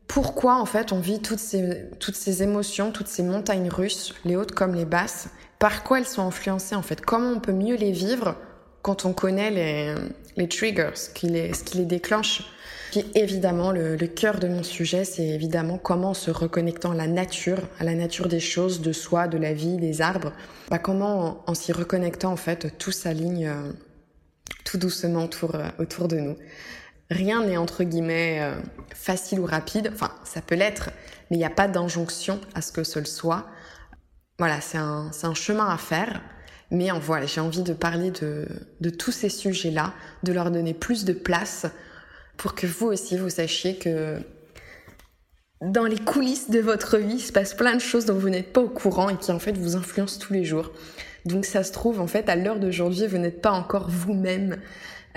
pourquoi 0.08 0.56
en 0.58 0.66
fait 0.66 0.92
on 0.92 1.00
vit 1.00 1.20
toutes 1.20 1.40
ces 1.40 2.44
émotions, 2.44 2.92
toutes 2.92 3.08
ces 3.08 3.24
montagnes 3.24 3.70
russes, 3.70 4.14
les 4.24 4.36
hautes 4.36 4.52
comme 4.52 4.76
les 4.76 4.86
basses, 4.86 5.30
par 5.62 5.84
quoi 5.84 6.00
elles 6.00 6.08
sont 6.08 6.24
influencées 6.24 6.74
en 6.74 6.82
fait, 6.82 7.02
comment 7.02 7.30
on 7.30 7.40
peut 7.40 7.54
mieux 7.54 7.76
les 7.76 7.92
vivre 7.92 8.36
quand 8.82 9.06
on 9.06 9.14
connaît 9.14 9.52
les, 9.52 9.96
les 10.36 10.50
triggers, 10.50 10.90
ce 10.96 11.12
qui 11.12 11.28
les, 11.28 11.54
ce 11.54 11.64
qui 11.64 11.78
les 11.78 11.86
déclenche. 11.86 12.44
Puis 12.90 13.06
évidemment, 13.14 13.72
le, 13.72 13.96
cœur 14.08 14.40
de 14.40 14.48
mon 14.48 14.64
sujet, 14.64 15.06
c'est 15.06 15.28
évidemment 15.28 15.78
comment 15.78 16.16
se 16.16 16.32
reconnectant 16.32 16.92
à 16.92 16.96
la 16.96 17.06
nature, 17.06 17.60
à 17.80 17.84
la 17.84 17.94
nature 17.94 18.28
des 18.28 18.40
choses, 18.40 18.82
de 18.82 18.92
soi, 18.92 19.28
de 19.28 19.38
la 19.38 19.54
vie, 19.54 19.78
des 19.78 20.02
arbres, 20.02 20.34
bah 20.72 20.80
comment 20.80 21.44
en, 21.46 21.54
s'y 21.54 21.72
reconnectant 21.72 22.32
en 22.32 22.38
fait 22.38 22.76
tout 22.80 22.92
s'aligne 22.92 23.48
euh, 23.48 23.72
tout 24.66 24.80
doucement 24.80 25.26
autour, 25.26 25.54
euh, 25.54 25.68
autour 25.78 26.08
de 26.08 26.18
nous 26.18 26.38
rien 27.12 27.46
n'est 27.46 27.58
entre 27.58 27.84
guillemets 27.84 28.40
euh, 28.42 28.56
facile 28.96 29.40
ou 29.40 29.46
rapide. 29.46 29.92
Enfin, 29.94 30.12
ça 30.24 30.42
peut 30.42 30.56
l'être, 30.56 30.90
mais 31.30 31.38
il 31.38 31.40
n'y 31.40 31.46
a 31.46 31.52
pas 31.52 31.68
d'injonction 31.68 32.40
à 32.56 32.62
ce 32.62 32.72
que 32.72 32.84
ce 32.84 33.04
soit. 33.04 33.46
Voilà, 34.40 34.62
c'est 34.62 34.78
un, 34.78 35.12
un, 35.24 35.34
chemin 35.34 35.68
à 35.68 35.78
faire. 35.78 36.22
Mais 36.72 36.90
voilà, 37.02 37.26
j'ai 37.26 37.42
envie 37.42 37.64
de 37.64 37.74
parler 37.74 38.12
de, 38.12 38.48
de 38.80 38.90
tous 38.90 39.12
ces 39.12 39.30
sujets-là, 39.30 39.94
de 40.24 40.32
leur 40.32 40.52
donner 40.52 40.74
plus 40.74 41.04
de 41.04 41.14
place 41.14 41.66
pour 42.38 42.56
que 42.56 42.66
vous 42.66 42.88
aussi 42.88 43.18
vous 43.18 43.30
sachiez 43.30 43.76
que 43.76 44.20
dans 45.62 45.86
les 45.86 45.98
coulisses 45.98 46.50
de 46.50 46.60
votre 46.60 46.98
vie, 46.98 47.16
il 47.16 47.20
se 47.20 47.32
passe 47.32 47.54
plein 47.54 47.76
de 47.76 47.82
choses 47.82 48.06
dont 48.06 48.16
vous 48.16 48.30
n'êtes 48.30 48.52
pas 48.52 48.62
au 48.62 48.70
courant 48.70 49.10
et 49.10 49.18
qui 49.18 49.32
en 49.32 49.38
fait 49.38 49.56
vous 49.56 49.76
influencent 49.76 50.20
tous 50.20 50.34
les 50.34 50.44
jours. 50.44 50.72
Donc 51.26 51.46
ça 51.46 51.64
se 51.64 51.72
trouve, 51.72 52.00
en 52.00 52.08
fait, 52.08 52.30
à 52.30 52.36
l'heure 52.36 52.60
d'aujourd'hui, 52.60 53.06
vous 53.06 53.20
n'êtes 53.20 53.42
pas 53.42 53.52
encore 53.52 53.88
vous-même 53.88 54.58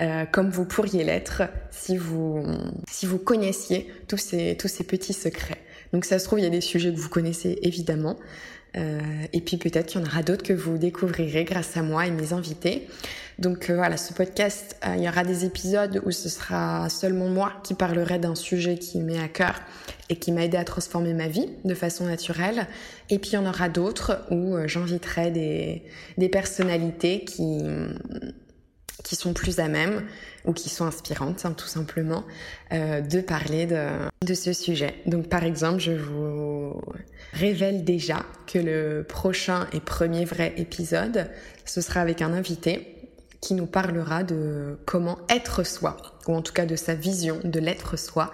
euh, 0.01 0.25
comme 0.25 0.49
vous 0.49 0.65
pourriez 0.65 1.03
l'être 1.03 1.43
si 1.71 1.97
vous, 1.97 2.43
si 2.87 3.05
vous 3.05 3.17
connaissiez 3.17 3.91
tous 4.07 4.17
ces, 4.17 4.55
tous 4.57 4.67
ces 4.67 4.83
petits 4.83 5.13
secrets. 5.13 5.57
Donc 5.93 6.05
ça 6.05 6.19
se 6.19 6.25
trouve, 6.25 6.39
il 6.39 6.43
y 6.43 6.47
a 6.47 6.51
des 6.51 6.61
sujets 6.61 6.93
que 6.93 6.99
vous 6.99 7.09
connaissez 7.09 7.57
évidemment. 7.63 8.17
Euh, 8.77 8.99
et 9.33 9.41
puis 9.41 9.57
peut-être 9.57 9.87
qu'il 9.87 10.01
y 10.01 10.03
en 10.03 10.07
aura 10.07 10.23
d'autres 10.23 10.43
que 10.43 10.53
vous 10.53 10.77
découvrirez 10.77 11.43
grâce 11.43 11.77
à 11.77 11.81
moi 11.81 12.07
et 12.07 12.11
mes 12.11 12.33
invités. 12.33 12.87
Donc 13.39 13.69
euh, 13.69 13.75
voilà, 13.75 13.97
ce 13.97 14.13
podcast, 14.13 14.77
il 14.95 15.03
y 15.03 15.09
aura 15.09 15.23
des 15.23 15.45
épisodes 15.45 16.01
où 16.05 16.11
ce 16.11 16.29
sera 16.29 16.89
seulement 16.89 17.27
moi 17.27 17.53
qui 17.63 17.73
parlerai 17.73 18.19
d'un 18.19 18.35
sujet 18.35 18.77
qui 18.77 18.99
m'est 18.99 19.19
à 19.19 19.27
cœur 19.27 19.61
et 20.09 20.17
qui 20.17 20.31
m'a 20.31 20.45
aidé 20.45 20.57
à 20.57 20.63
transformer 20.63 21.13
ma 21.13 21.27
vie 21.27 21.49
de 21.63 21.73
façon 21.73 22.05
naturelle. 22.05 22.67
Et 23.09 23.19
puis 23.19 23.31
il 23.31 23.35
y 23.35 23.37
en 23.37 23.45
aura 23.45 23.69
d'autres 23.69 24.25
où 24.31 24.55
j'inviterai 24.67 25.31
des, 25.31 26.29
personnalités 26.29 27.25
qui 27.25 27.63
sont 29.15 29.33
plus 29.33 29.59
à 29.59 29.67
même 29.67 30.03
ou 30.45 30.53
qui 30.53 30.69
sont 30.69 30.85
inspirantes, 30.85 31.45
hein, 31.45 31.53
tout 31.53 31.67
simplement, 31.67 32.23
euh, 32.71 33.01
de 33.01 33.21
parler 33.21 33.65
de 33.65 34.33
ce 34.33 34.53
sujet. 34.53 34.95
Donc, 35.05 35.27
par 35.27 35.43
exemple, 35.43 35.79
je 35.79 35.91
vous 35.91 36.79
révèle 37.33 37.83
déjà 37.83 38.25
que 38.45 38.59
le 38.59 39.03
prochain 39.03 39.67
et 39.73 39.79
premier 39.79 40.25
vrai 40.25 40.53
épisode, 40.57 41.29
ce 41.65 41.81
sera 41.81 42.01
avec 42.01 42.21
un 42.21 42.33
invité 42.33 42.95
qui 43.41 43.53
nous 43.53 43.65
parlera 43.65 44.23
de 44.23 44.77
comment 44.85 45.19
être 45.29 45.63
soi, 45.63 45.97
ou 46.27 46.35
en 46.35 46.41
tout 46.41 46.53
cas 46.53 46.65
de 46.65 46.75
sa 46.75 46.95
vision 46.95 47.39
de 47.43 47.59
l'être 47.59 47.97
soi, 47.97 48.31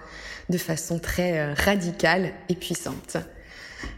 de 0.49 0.57
façon 0.57 0.99
très 0.99 1.39
euh, 1.39 1.53
radicale 1.53 2.31
et 2.49 2.55
puissante. 2.55 3.17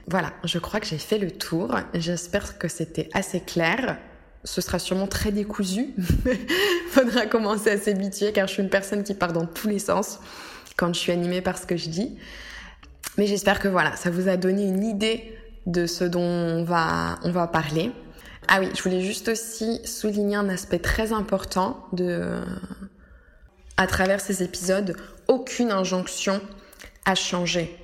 Voilà, 0.07 0.33
je 0.43 0.59
crois 0.59 0.79
que 0.79 0.87
j'ai 0.87 0.97
fait 0.97 1.17
le 1.17 1.31
tour. 1.31 1.75
J'espère 1.93 2.57
que 2.57 2.67
c'était 2.67 3.09
assez 3.13 3.41
clair 3.41 3.97
ce 4.43 4.61
sera 4.61 4.79
sûrement 4.79 5.07
très 5.07 5.31
décousu. 5.31 5.93
Faudra 6.89 7.25
commencer 7.25 7.71
à 7.71 7.77
s'habituer 7.77 8.31
car 8.31 8.47
je 8.47 8.53
suis 8.53 8.63
une 8.63 8.69
personne 8.69 9.03
qui 9.03 9.13
part 9.13 9.33
dans 9.33 9.45
tous 9.45 9.67
les 9.67 9.79
sens 9.79 10.19
quand 10.75 10.93
je 10.93 10.99
suis 10.99 11.11
animée 11.11 11.41
par 11.41 11.57
ce 11.57 11.65
que 11.65 11.77
je 11.77 11.89
dis. 11.89 12.17
Mais 13.17 13.27
j'espère 13.27 13.59
que 13.59 13.67
voilà, 13.67 13.95
ça 13.95 14.09
vous 14.09 14.27
a 14.27 14.37
donné 14.37 14.63
une 14.63 14.83
idée 14.83 15.37
de 15.65 15.85
ce 15.85 16.03
dont 16.03 16.21
on 16.21 16.63
va, 16.63 17.19
on 17.23 17.31
va 17.31 17.47
parler. 17.47 17.91
Ah 18.47 18.59
oui, 18.59 18.67
je 18.75 18.83
voulais 18.83 19.01
juste 19.01 19.29
aussi 19.29 19.79
souligner 19.85 20.35
un 20.35 20.49
aspect 20.49 20.79
très 20.79 21.13
important 21.13 21.85
de, 21.93 22.41
à 23.77 23.87
travers 23.87 24.19
ces 24.19 24.43
épisodes, 24.43 24.95
aucune 25.27 25.71
injonction 25.71 26.41
à 27.05 27.15
changer. 27.15 27.77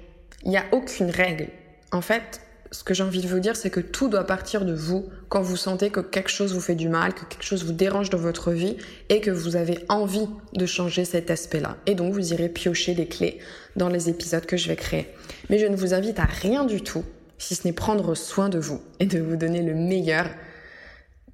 Il 0.43 0.49
n'y 0.49 0.57
a 0.57 0.65
aucune 0.71 1.09
règle. 1.09 1.47
En 1.91 2.01
fait, 2.01 2.41
ce 2.71 2.83
que 2.83 2.93
j'ai 2.93 3.03
envie 3.03 3.21
de 3.21 3.27
vous 3.27 3.39
dire, 3.39 3.55
c'est 3.55 3.69
que 3.69 3.79
tout 3.79 4.09
doit 4.09 4.25
partir 4.25 4.63
de 4.63 4.73
vous 4.73 5.09
quand 5.27 5.41
vous 5.41 5.57
sentez 5.57 5.89
que 5.89 5.99
quelque 5.99 6.29
chose 6.29 6.53
vous 6.53 6.61
fait 6.61 6.75
du 6.75 6.87
mal, 6.87 7.13
que 7.13 7.25
quelque 7.25 7.43
chose 7.43 7.65
vous 7.65 7.73
dérange 7.73 8.09
dans 8.09 8.17
votre 8.17 8.51
vie 8.51 8.77
et 9.09 9.21
que 9.21 9.31
vous 9.31 9.55
avez 9.55 9.79
envie 9.89 10.27
de 10.53 10.65
changer 10.65 11.05
cet 11.05 11.31
aspect-là. 11.31 11.77
Et 11.87 11.95
donc, 11.95 12.13
vous 12.13 12.33
irez 12.33 12.49
piocher 12.49 12.93
les 12.93 13.07
clés 13.07 13.39
dans 13.75 13.89
les 13.89 14.09
épisodes 14.09 14.45
que 14.45 14.57
je 14.57 14.67
vais 14.67 14.75
créer. 14.75 15.09
Mais 15.49 15.57
je 15.57 15.65
ne 15.65 15.75
vous 15.75 15.93
invite 15.93 16.19
à 16.19 16.25
rien 16.25 16.63
du 16.63 16.81
tout, 16.81 17.03
si 17.39 17.55
ce 17.55 17.65
n'est 17.65 17.73
prendre 17.73 18.13
soin 18.13 18.49
de 18.49 18.59
vous 18.59 18.81
et 18.99 19.07
de 19.07 19.19
vous 19.19 19.35
donner 19.35 19.63
le 19.63 19.73
meilleur 19.73 20.27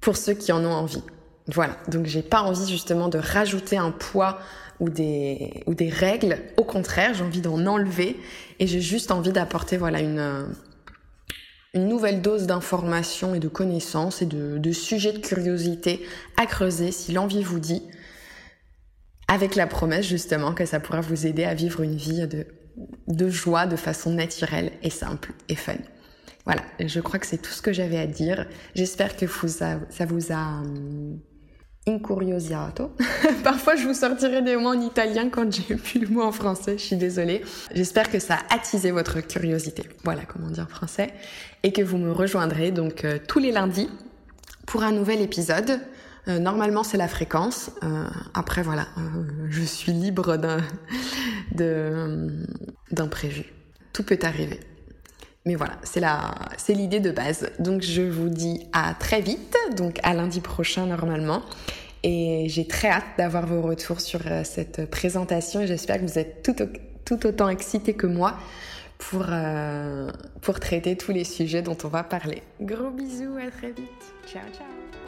pour 0.00 0.16
ceux 0.16 0.34
qui 0.34 0.52
en 0.52 0.64
ont 0.64 0.72
envie. 0.72 1.02
Voilà. 1.48 1.76
Donc, 1.88 2.06
j'ai 2.06 2.22
pas 2.22 2.40
envie 2.40 2.70
justement 2.70 3.08
de 3.08 3.18
rajouter 3.18 3.76
un 3.76 3.90
poids 3.90 4.38
ou 4.80 4.88
des, 4.88 5.62
ou 5.66 5.74
des 5.74 5.90
règles. 5.90 6.38
Au 6.56 6.64
contraire, 6.64 7.12
j'ai 7.14 7.24
envie 7.24 7.40
d'en 7.40 7.66
enlever 7.66 8.16
et 8.58 8.66
j'ai 8.66 8.80
juste 8.80 9.10
envie 9.10 9.32
d'apporter, 9.32 9.76
voilà, 9.76 10.00
une, 10.00 10.48
une 11.74 11.88
nouvelle 11.88 12.22
dose 12.22 12.46
d'informations 12.46 13.34
et 13.34 13.38
de 13.38 13.48
connaissances 13.48 14.22
et 14.22 14.26
de, 14.26 14.72
sujets 14.72 15.12
de 15.12 15.18
curiosité 15.18 16.06
à 16.36 16.46
creuser 16.46 16.90
si 16.90 17.12
l'envie 17.12 17.42
vous 17.42 17.60
dit, 17.60 17.82
avec 19.28 19.54
la 19.54 19.66
promesse 19.66 20.06
justement 20.06 20.54
que 20.54 20.64
ça 20.64 20.80
pourra 20.80 21.00
vous 21.00 21.26
aider 21.26 21.44
à 21.44 21.54
vivre 21.54 21.82
une 21.82 21.96
vie 21.96 22.26
de, 22.26 22.46
de 23.08 23.28
joie 23.28 23.66
de 23.66 23.76
façon 23.76 24.12
naturelle 24.12 24.72
et 24.82 24.90
simple 24.90 25.32
et 25.48 25.54
fun. 25.54 25.74
Voilà, 26.46 26.62
je 26.78 27.00
crois 27.00 27.18
que 27.18 27.26
c'est 27.26 27.42
tout 27.42 27.50
ce 27.50 27.60
que 27.60 27.72
j'avais 27.72 27.98
à 27.98 28.06
dire. 28.06 28.46
J'espère 28.76 29.16
que 29.16 29.26
ça 29.26 29.80
vous 30.06 30.32
a 30.32 30.60
hum, 30.60 31.18
incuriosiato. 31.88 32.94
Parfois, 33.44 33.74
je 33.74 33.84
vous 33.84 33.94
sortirai 33.94 34.42
des 34.42 34.56
mots 34.56 34.68
en 34.68 34.80
italien 34.80 35.28
quand 35.28 35.52
j'ai 35.52 35.74
plus 35.76 35.98
le 35.98 36.06
mot 36.06 36.22
en 36.22 36.30
français. 36.30 36.78
Je 36.78 36.84
suis 36.84 36.96
désolée. 36.96 37.42
J'espère 37.74 38.10
que 38.10 38.20
ça 38.20 38.34
a 38.34 38.54
attisé 38.54 38.92
votre 38.92 39.20
curiosité. 39.20 39.82
Voilà 40.04 40.22
comment 40.24 40.48
dire 40.48 40.64
en 40.64 40.68
français. 40.68 41.12
Et 41.64 41.72
que 41.72 41.82
vous 41.82 41.98
me 41.98 42.12
rejoindrez 42.12 42.70
donc 42.70 43.04
euh, 43.04 43.18
tous 43.26 43.40
les 43.40 43.50
lundis 43.50 43.90
pour 44.66 44.84
un 44.84 44.92
nouvel 44.92 45.20
épisode. 45.22 45.80
Euh, 46.28 46.38
normalement, 46.38 46.84
c'est 46.84 46.96
la 46.96 47.08
fréquence. 47.08 47.72
Après, 48.34 48.62
voilà, 48.62 48.86
je 49.48 49.62
suis 49.62 49.92
libre 49.92 50.36
d'un 51.52 53.06
prévu. 53.08 53.52
Tout 53.92 54.04
peut 54.04 54.18
arriver. 54.22 54.60
Mais 55.46 55.54
voilà, 55.54 55.74
c'est 55.84 56.00
la, 56.00 56.34
c'est 56.58 56.74
l'idée 56.74 57.00
de 57.00 57.12
base. 57.12 57.50
Donc 57.60 57.82
je 57.82 58.02
vous 58.02 58.28
dis 58.28 58.66
à 58.72 58.94
très 58.94 59.20
vite, 59.20 59.56
donc 59.76 59.98
à 60.02 60.12
lundi 60.12 60.40
prochain 60.40 60.86
normalement. 60.86 61.42
Et 62.02 62.46
j'ai 62.48 62.66
très 62.66 62.88
hâte 62.88 63.04
d'avoir 63.16 63.46
vos 63.46 63.62
retours 63.62 64.00
sur 64.00 64.20
euh, 64.26 64.42
cette 64.44 64.90
présentation 64.90 65.60
et 65.60 65.66
j'espère 65.66 65.96
que 65.98 66.02
vous 66.02 66.18
êtes 66.18 66.42
tout, 66.42 66.54
tout 67.04 67.26
autant 67.26 67.48
excités 67.48 67.94
que 67.94 68.06
moi 68.06 68.36
pour, 68.98 69.24
euh, 69.28 70.10
pour 70.42 70.60
traiter 70.60 70.96
tous 70.96 71.12
les 71.12 71.24
sujets 71.24 71.62
dont 71.62 71.76
on 71.84 71.88
va 71.88 72.04
parler. 72.04 72.42
Gros 72.60 72.90
bisous, 72.90 73.36
à 73.36 73.50
très 73.50 73.68
vite. 73.68 74.14
Ciao, 74.26 74.42
ciao. 74.52 75.05